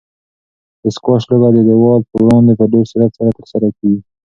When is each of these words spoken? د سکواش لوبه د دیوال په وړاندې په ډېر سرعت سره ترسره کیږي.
د 0.81 0.83
سکواش 0.95 1.23
لوبه 1.29 1.49
د 1.53 1.57
دیوال 1.67 2.01
په 2.11 2.15
وړاندې 2.25 2.53
په 2.59 2.65
ډېر 2.71 2.85
سرعت 2.91 3.11
سره 3.17 3.35
ترسره 3.37 3.69
کیږي. 3.77 4.01